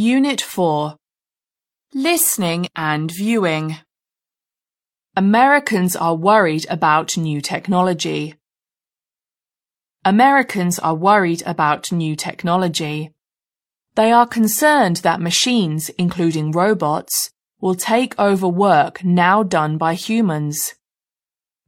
[0.00, 0.96] Unit 4
[1.92, 3.76] Listening and Viewing
[5.14, 8.34] Americans are worried about new technology.
[10.02, 13.10] Americans are worried about new technology.
[13.94, 17.30] They are concerned that machines, including robots,
[17.60, 20.76] will take over work now done by humans.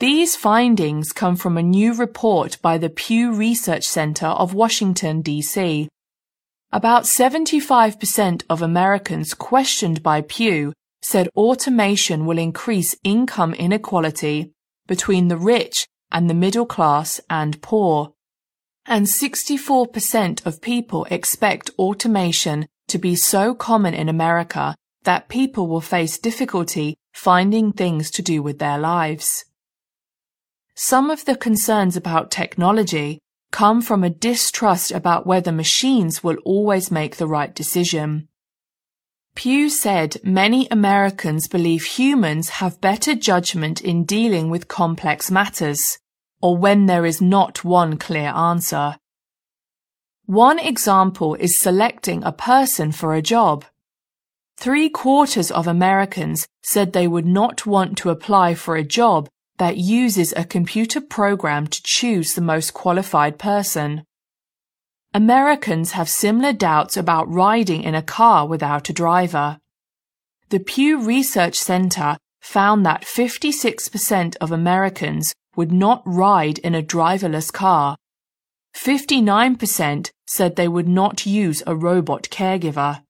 [0.00, 5.88] These findings come from a new report by the Pew Research Center of Washington, D.C.
[6.70, 14.52] About 75% of Americans questioned by Pew said automation will increase income inequality
[14.86, 18.12] between the rich and the middle class and poor.
[18.84, 25.80] And 64% of people expect automation to be so common in America that people will
[25.80, 29.46] face difficulty finding things to do with their lives.
[30.74, 36.90] Some of the concerns about technology come from a distrust about whether machines will always
[36.90, 38.28] make the right decision.
[39.34, 45.98] Pew said many Americans believe humans have better judgment in dealing with complex matters,
[46.42, 48.96] or when there is not one clear answer.
[50.26, 53.64] One example is selecting a person for a job.
[54.56, 59.28] Three quarters of Americans said they would not want to apply for a job
[59.58, 64.04] that uses a computer program to choose the most qualified person.
[65.14, 69.58] Americans have similar doubts about riding in a car without a driver.
[70.50, 77.52] The Pew Research Center found that 56% of Americans would not ride in a driverless
[77.52, 77.96] car.
[78.76, 83.02] 59% said they would not use a robot caregiver.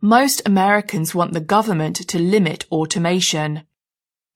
[0.00, 3.64] Most Americans want the government to limit automation.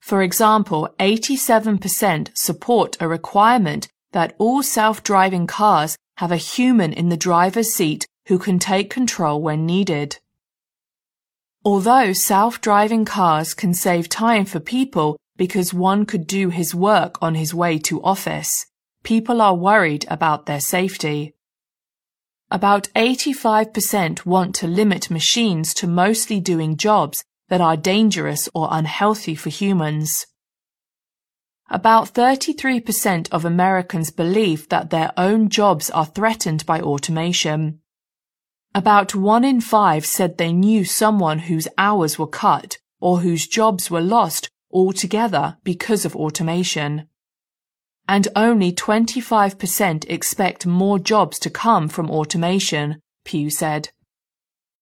[0.05, 7.17] For example, 87% support a requirement that all self-driving cars have a human in the
[7.17, 10.19] driver's seat who can take control when needed.
[11.63, 17.33] Although self-driving cars can save time for people because one could do his work on
[17.33, 18.67] his way to office,
[19.03, 21.33] people are worried about their safety.
[22.51, 29.35] About 85% want to limit machines to mostly doing jobs that are dangerous or unhealthy
[29.35, 30.25] for humans.
[31.69, 37.79] About 33% of Americans believe that their own jobs are threatened by automation.
[38.75, 43.89] About one in five said they knew someone whose hours were cut or whose jobs
[43.89, 47.07] were lost altogether because of automation.
[48.07, 53.89] And only 25% expect more jobs to come from automation, Pew said.